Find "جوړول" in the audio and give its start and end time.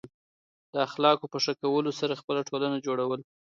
2.85-3.19